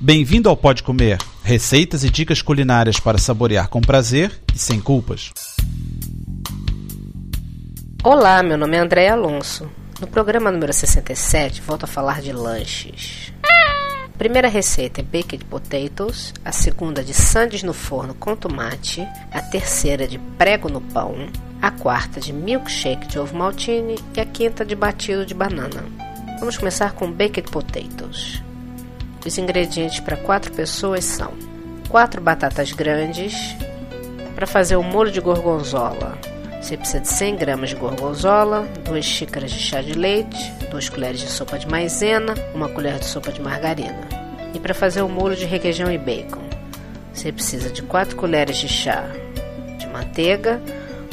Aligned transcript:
Bem-vindo 0.00 0.48
ao 0.48 0.56
Pode 0.56 0.84
Comer, 0.84 1.18
receitas 1.42 2.04
e 2.04 2.10
dicas 2.10 2.40
culinárias 2.40 3.00
para 3.00 3.18
saborear 3.18 3.68
com 3.68 3.80
prazer 3.80 4.30
e 4.54 4.56
sem 4.56 4.80
culpas. 4.80 5.32
Olá, 8.04 8.40
meu 8.44 8.56
nome 8.56 8.76
é 8.76 8.80
André 8.80 9.08
Alonso. 9.08 9.68
No 10.00 10.06
programa 10.06 10.52
número 10.52 10.72
67, 10.72 11.60
volto 11.62 11.82
a 11.82 11.88
falar 11.88 12.22
de 12.22 12.32
lanches. 12.32 13.32
A 13.42 14.16
primeira 14.16 14.46
receita 14.46 15.00
é 15.00 15.02
baked 15.02 15.44
potatoes, 15.46 16.32
a 16.44 16.52
segunda 16.52 17.02
de 17.02 17.12
sandes 17.12 17.64
no 17.64 17.74
forno 17.74 18.14
com 18.14 18.36
tomate, 18.36 19.00
a 19.32 19.42
terceira 19.42 20.06
de 20.06 20.16
prego 20.38 20.68
no 20.68 20.80
pão, 20.80 21.28
a 21.60 21.72
quarta 21.72 22.20
de 22.20 22.32
milkshake 22.32 23.08
de 23.08 23.18
ovo 23.18 23.36
maltine 23.36 23.96
e 24.16 24.20
a 24.20 24.24
quinta 24.24 24.64
de 24.64 24.76
batido 24.76 25.26
de 25.26 25.34
banana. 25.34 25.84
Vamos 26.38 26.56
começar 26.56 26.92
com 26.92 27.10
baked 27.10 27.50
potatoes. 27.50 28.46
Os 29.24 29.36
ingredientes 29.36 30.00
para 30.00 30.16
4 30.16 30.52
pessoas 30.52 31.04
são 31.04 31.32
4 31.88 32.20
batatas 32.20 32.72
grandes. 32.72 33.34
Para 34.34 34.46
fazer 34.46 34.76
o 34.76 34.82
molho 34.82 35.10
de 35.10 35.20
gorgonzola, 35.20 36.16
você 36.60 36.76
precisa 36.76 37.00
de 37.00 37.08
100 37.08 37.36
gramas 37.36 37.70
de 37.70 37.76
gorgonzola, 37.76 38.66
2 38.84 39.04
xícaras 39.04 39.50
de 39.50 39.58
chá 39.58 39.80
de 39.80 39.92
leite, 39.92 40.52
2 40.70 40.88
colheres 40.88 41.20
de 41.20 41.28
sopa 41.28 41.58
de 41.58 41.68
maisena, 41.68 42.34
1 42.54 42.68
colher 42.74 42.98
de 42.98 43.04
sopa 43.04 43.32
de 43.32 43.40
margarina. 43.40 44.08
E 44.54 44.58
para 44.58 44.74
fazer 44.74 45.02
o 45.02 45.08
molho 45.08 45.36
de 45.36 45.44
requeijão 45.44 45.90
e 45.90 45.98
bacon, 45.98 46.42
você 47.12 47.32
precisa 47.32 47.70
de 47.70 47.82
4 47.82 48.16
colheres 48.16 48.56
de 48.58 48.68
chá 48.68 49.04
de 49.78 49.86
manteiga, 49.88 50.60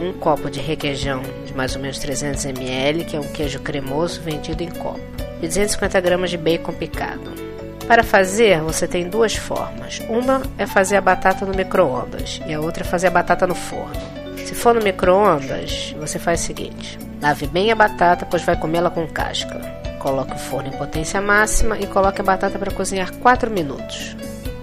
um 0.00 0.12
copo 0.14 0.50
de 0.50 0.60
requeijão 0.60 1.22
de 1.46 1.54
mais 1.54 1.76
ou 1.76 1.82
menos 1.82 1.98
300 1.98 2.44
ml, 2.46 3.04
que 3.04 3.16
é 3.16 3.20
um 3.20 3.32
queijo 3.32 3.60
cremoso 3.60 4.20
vendido 4.22 4.62
em 4.62 4.70
copo, 4.70 5.00
e 5.42 5.46
250 5.46 6.00
gramas 6.00 6.30
de 6.30 6.38
bacon 6.38 6.72
picado. 6.72 7.49
Para 7.90 8.04
fazer, 8.04 8.60
você 8.60 8.86
tem 8.86 9.08
duas 9.08 9.34
formas. 9.34 10.00
Uma 10.08 10.42
é 10.56 10.64
fazer 10.64 10.94
a 10.94 11.00
batata 11.00 11.44
no 11.44 11.52
micro-ondas 11.52 12.40
e 12.46 12.54
a 12.54 12.60
outra 12.60 12.84
é 12.84 12.86
fazer 12.86 13.08
a 13.08 13.10
batata 13.10 13.48
no 13.48 13.54
forno. 13.56 14.00
Se 14.46 14.54
for 14.54 14.72
no 14.72 14.80
micro-ondas, 14.80 15.92
você 15.98 16.16
faz 16.16 16.40
o 16.40 16.44
seguinte: 16.44 16.96
lave 17.20 17.48
bem 17.48 17.72
a 17.72 17.74
batata, 17.74 18.24
pois 18.24 18.44
vai 18.44 18.54
comê-la 18.56 18.90
com 18.90 19.08
casca. 19.08 19.60
Coloque 19.98 20.34
o 20.34 20.38
forno 20.38 20.68
em 20.68 20.78
potência 20.78 21.20
máxima 21.20 21.80
e 21.80 21.86
coloque 21.88 22.20
a 22.20 22.24
batata 22.24 22.60
para 22.60 22.70
cozinhar 22.70 23.12
4 23.16 23.50
minutos. 23.50 24.16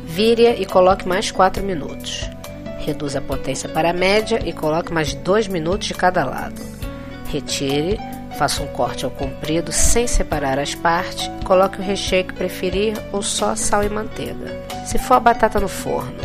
Vire-a 0.05 0.51
e 0.51 0.65
coloque 0.65 1.05
mais 1.05 1.29
4 1.29 1.61
minutos. 1.61 2.29
Reduza 2.79 3.19
a 3.19 3.21
potência 3.21 3.67
para 3.67 3.89
a 3.89 3.93
média 3.93 4.39
e 4.45 4.53
coloque 4.53 4.93
mais 4.93 5.13
2 5.13 5.49
minutos 5.49 5.89
de 5.89 5.93
cada 5.93 6.23
lado. 6.23 6.61
Retire 7.29 7.99
Faça 8.37 8.61
um 8.61 8.67
corte 8.67 9.03
ao 9.03 9.09
comprido 9.09 9.71
sem 9.71 10.05
separar 10.05 10.59
as 10.59 10.75
partes. 10.75 11.27
Coloque 11.43 11.79
o 11.79 11.83
recheio 11.83 12.23
que 12.23 12.35
preferir 12.35 12.95
ou 13.11 13.23
só 13.23 13.55
sal 13.55 13.83
e 13.83 13.89
manteiga. 13.89 14.63
Se 14.85 14.99
for 14.99 15.15
a 15.15 15.19
batata 15.19 15.59
no 15.59 15.67
forno, 15.67 16.23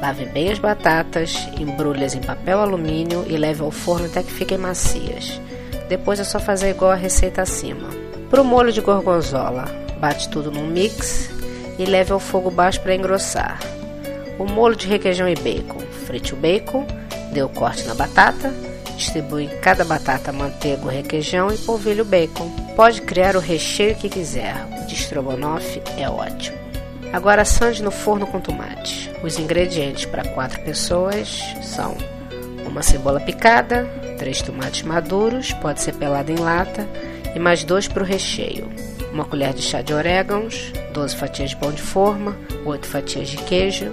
lave 0.00 0.24
bem 0.24 0.50
as 0.50 0.58
batatas, 0.58 1.46
embrulhe-as 1.58 2.14
em 2.14 2.22
papel 2.22 2.58
alumínio 2.58 3.26
e 3.28 3.36
leve 3.36 3.60
ao 3.60 3.70
forno 3.70 4.06
até 4.06 4.22
que 4.22 4.32
fiquem 4.32 4.56
macias. 4.56 5.38
Depois 5.90 6.18
é 6.18 6.24
só 6.24 6.40
fazer 6.40 6.70
igual 6.70 6.90
a 6.90 6.96
receita 6.96 7.42
acima. 7.42 7.90
Para 8.30 8.40
o 8.40 8.44
molho 8.44 8.72
de 8.72 8.80
gorgonzola, 8.80 9.66
bate 10.00 10.30
tudo 10.30 10.50
num 10.50 10.66
mix 10.66 11.28
e 11.78 11.84
leve 11.84 12.12
ao 12.12 12.18
fogo 12.18 12.50
baixo 12.50 12.80
para 12.80 12.94
engrossar. 12.94 13.60
O 14.38 14.46
molho 14.46 14.74
de 14.74 14.88
requeijão 14.88 15.28
e 15.28 15.34
bacon. 15.34 15.80
Frite 16.06 16.32
o 16.32 16.36
bacon, 16.36 16.86
dê 17.30 17.42
o 17.42 17.48
corte 17.50 17.84
na 17.84 17.94
batata 17.94 18.71
Distribui 19.02 19.48
cada 19.60 19.84
batata 19.84 20.32
manteiga, 20.32 20.88
requeijão 20.88 21.52
e 21.52 21.58
polvilho 21.58 22.04
bacon. 22.04 22.48
Pode 22.76 23.02
criar 23.02 23.34
o 23.34 23.40
recheio 23.40 23.96
que 23.96 24.08
quiser. 24.08 24.54
O 24.80 24.86
de 24.86 24.94
estrogonofe 24.94 25.82
é 25.98 26.08
ótimo. 26.08 26.56
Agora 27.12 27.44
sande 27.44 27.82
no 27.82 27.90
forno 27.90 28.28
com 28.28 28.40
tomate. 28.40 29.10
Os 29.20 29.40
ingredientes 29.40 30.04
para 30.04 30.24
4 30.24 30.60
pessoas 30.60 31.42
são 31.62 31.96
uma 32.64 32.80
cebola 32.80 33.18
picada, 33.18 33.86
3 34.18 34.40
tomates 34.40 34.82
maduros, 34.82 35.52
pode 35.54 35.80
ser 35.80 35.94
pelado 35.94 36.30
em 36.30 36.36
lata, 36.36 36.86
e 37.34 37.40
mais 37.40 37.64
dois 37.64 37.88
para 37.88 38.04
o 38.04 38.06
recheio. 38.06 38.70
Uma 39.12 39.24
colher 39.24 39.52
de 39.52 39.62
chá 39.62 39.82
de 39.82 39.92
orégãos, 39.92 40.72
12 40.94 41.16
fatias 41.16 41.50
de 41.50 41.56
pão 41.56 41.72
de 41.72 41.82
forma, 41.82 42.36
8 42.64 42.86
fatias 42.86 43.28
de 43.28 43.36
queijo, 43.38 43.90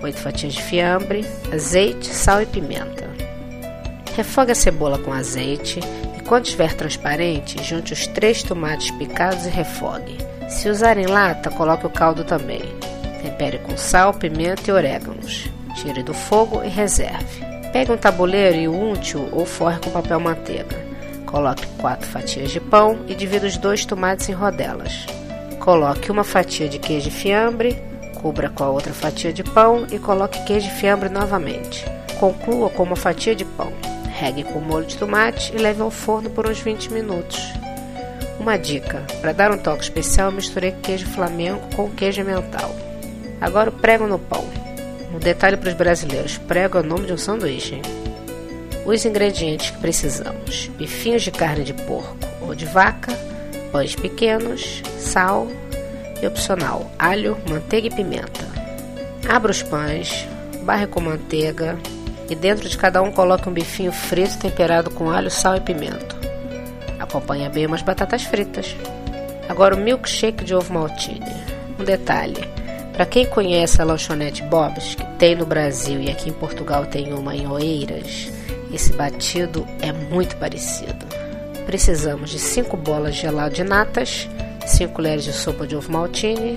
8 0.00 0.16
fatias 0.16 0.54
de 0.54 0.62
fiambre, 0.62 1.26
azeite, 1.52 2.06
sal 2.06 2.40
e 2.40 2.46
pimenta. 2.46 3.05
Refogue 4.16 4.52
a 4.52 4.54
cebola 4.54 4.98
com 4.98 5.12
azeite 5.12 5.78
e 6.18 6.22
quando 6.22 6.46
estiver 6.46 6.72
transparente, 6.72 7.62
junte 7.62 7.92
os 7.92 8.06
três 8.06 8.42
tomates 8.42 8.90
picados 8.92 9.44
e 9.44 9.50
refogue. 9.50 10.16
Se 10.48 10.70
usar 10.70 10.96
em 10.96 11.04
lata, 11.04 11.50
coloque 11.50 11.86
o 11.86 11.90
caldo 11.90 12.24
também. 12.24 12.62
Tempere 13.20 13.58
com 13.58 13.76
sal, 13.76 14.14
pimenta 14.14 14.70
e 14.70 14.72
orégãos. 14.72 15.50
Tire 15.74 16.02
do 16.02 16.14
fogo 16.14 16.64
e 16.64 16.68
reserve. 16.68 17.44
Pegue 17.74 17.92
um 17.92 17.96
tabuleiro 17.98 18.56
e 18.56 18.66
unte-o 18.66 19.28
ou 19.32 19.44
forre 19.44 19.78
com 19.80 19.90
papel 19.90 20.18
manteiga. 20.18 20.82
Coloque 21.26 21.66
quatro 21.78 22.08
fatias 22.08 22.50
de 22.50 22.58
pão 22.58 23.00
e 23.06 23.14
divida 23.14 23.46
os 23.46 23.58
dois 23.58 23.84
tomates 23.84 24.30
em 24.30 24.32
rodelas. 24.32 25.04
Coloque 25.60 26.10
uma 26.10 26.24
fatia 26.24 26.70
de 26.70 26.78
queijo 26.78 27.10
fiambre, 27.10 27.76
cubra 28.14 28.48
com 28.48 28.64
a 28.64 28.70
outra 28.70 28.94
fatia 28.94 29.30
de 29.30 29.44
pão 29.44 29.86
e 29.92 29.98
coloque 29.98 30.42
queijo 30.44 30.70
fiambre 30.70 31.10
novamente. 31.10 31.84
Conclua 32.18 32.70
com 32.70 32.82
uma 32.82 32.96
fatia 32.96 33.34
de 33.34 33.44
pão. 33.44 33.70
Regue 34.18 34.44
com 34.44 34.60
molho 34.60 34.86
de 34.86 34.96
tomate 34.96 35.54
e 35.54 35.58
leve 35.58 35.82
ao 35.82 35.90
forno 35.90 36.30
por 36.30 36.46
uns 36.46 36.58
20 36.58 36.90
minutos. 36.90 37.52
Uma 38.40 38.56
dica: 38.56 39.04
para 39.20 39.32
dar 39.32 39.50
um 39.52 39.58
toque 39.58 39.82
especial, 39.82 40.32
misturei 40.32 40.72
queijo 40.82 41.06
flamengo 41.06 41.60
com 41.76 41.90
queijo 41.90 42.24
mental. 42.24 42.74
Agora 43.38 43.68
o 43.68 43.72
prego 43.72 44.06
no 44.06 44.18
pão. 44.18 44.42
Um 45.14 45.18
detalhe 45.18 45.58
para 45.58 45.68
os 45.68 45.74
brasileiros: 45.74 46.38
prego 46.38 46.78
é 46.78 46.80
o 46.80 46.84
nome 46.84 47.06
de 47.06 47.12
um 47.12 47.18
sanduíche. 47.18 47.74
Hein? 47.74 47.82
Os 48.86 49.04
ingredientes 49.04 49.70
que 49.70 49.78
precisamos: 49.80 50.70
bifinhos 50.78 51.22
de 51.22 51.30
carne 51.30 51.62
de 51.62 51.74
porco 51.74 52.16
ou 52.40 52.54
de 52.54 52.64
vaca, 52.64 53.12
pães 53.70 53.94
pequenos, 53.94 54.82
sal 54.98 55.46
e 56.22 56.26
opcional: 56.26 56.90
alho, 56.98 57.36
manteiga 57.50 57.88
e 57.88 57.94
pimenta. 57.94 58.46
Abra 59.28 59.50
os 59.50 59.62
pães, 59.62 60.26
barre 60.62 60.86
com 60.86 61.00
manteiga, 61.02 61.76
e 62.28 62.34
dentro 62.34 62.68
de 62.68 62.76
cada 62.76 63.02
um 63.02 63.12
coloque 63.12 63.48
um 63.48 63.52
bifinho 63.52 63.92
frito 63.92 64.38
temperado 64.38 64.90
com 64.90 65.10
alho, 65.10 65.30
sal 65.30 65.56
e 65.56 65.60
pimenta. 65.60 66.16
Acompanha 66.98 67.48
bem 67.48 67.66
umas 67.66 67.82
batatas 67.82 68.22
fritas. 68.22 68.74
Agora 69.48 69.74
o 69.74 69.78
milkshake 69.78 70.44
de 70.44 70.54
ovo 70.54 70.72
maltine. 70.72 71.24
Um 71.78 71.84
detalhe: 71.84 72.48
para 72.92 73.06
quem 73.06 73.26
conhece 73.26 73.80
a 73.80 73.84
lanchonete 73.84 74.42
Bob's, 74.44 74.94
que 74.94 75.04
tem 75.18 75.36
no 75.36 75.46
Brasil 75.46 76.00
e 76.00 76.10
aqui 76.10 76.30
em 76.30 76.32
Portugal 76.32 76.86
tem 76.86 77.12
uma 77.12 77.36
em 77.36 77.46
Oeiras, 77.46 78.32
esse 78.72 78.92
batido 78.92 79.66
é 79.80 79.92
muito 79.92 80.36
parecido. 80.36 81.06
Precisamos 81.66 82.30
de 82.30 82.38
5 82.38 82.76
bolas 82.76 83.14
de 83.14 83.22
gelado 83.22 83.54
de 83.54 83.64
natas, 83.64 84.28
5 84.66 84.92
colheres 84.92 85.24
de 85.24 85.32
sopa 85.32 85.66
de 85.66 85.76
ovo 85.76 85.92
maltine, 85.92 86.56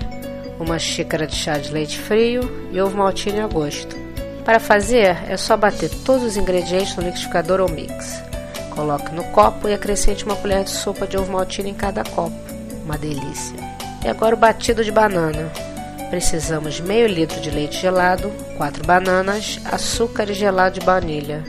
uma 0.59 0.79
xícara 0.79 1.25
de 1.25 1.35
chá 1.35 1.57
de 1.57 1.71
leite 1.71 1.97
frio 1.97 2.69
e 2.71 2.79
ovo 2.81 2.97
maltine 2.97 3.39
a 3.39 3.47
gosto. 3.47 4.08
Para 4.49 4.59
fazer, 4.59 5.15
é 5.29 5.37
só 5.37 5.55
bater 5.55 5.91
todos 6.03 6.25
os 6.25 6.35
ingredientes 6.35 6.95
no 6.95 7.03
liquidificador 7.03 7.61
ou 7.61 7.69
mix. 7.69 8.19
Coloque 8.71 9.13
no 9.13 9.23
copo 9.25 9.69
e 9.69 9.75
acrescente 9.75 10.25
uma 10.25 10.35
colher 10.35 10.63
de 10.63 10.71
sopa 10.71 11.05
de 11.05 11.15
ovo 11.15 11.31
maltine 11.31 11.69
em 11.69 11.73
cada 11.75 12.03
copo. 12.03 12.35
Uma 12.83 12.97
delícia. 12.97 13.55
E 14.03 14.07
agora 14.07 14.33
o 14.33 14.39
batido 14.39 14.83
de 14.83 14.91
banana. 14.91 15.51
Precisamos 16.09 16.73
de 16.73 16.81
meio 16.81 17.05
litro 17.05 17.39
de 17.39 17.51
leite 17.51 17.79
gelado, 17.79 18.33
4 18.57 18.83
bananas, 18.87 19.59
açúcar 19.65 20.27
e 20.31 20.33
gelado 20.33 20.79
de 20.79 20.83
baunilha 20.83 21.43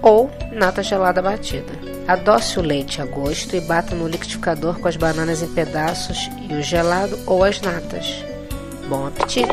ou 0.00 0.30
nata 0.50 0.82
gelada 0.82 1.20
batida. 1.20 1.74
Adoce 2.08 2.58
o 2.58 2.62
leite 2.62 3.02
a 3.02 3.04
gosto 3.04 3.54
e 3.54 3.60
bata 3.60 3.94
no 3.94 4.08
liquidificador 4.08 4.78
com 4.78 4.88
as 4.88 4.96
bananas 4.96 5.42
em 5.42 5.48
pedaços 5.48 6.30
e 6.48 6.54
o 6.54 6.62
gelado 6.62 7.18
ou 7.26 7.44
as 7.44 7.60
natas. 7.60 8.24
Bom 8.88 9.06
apetite! 9.06 9.52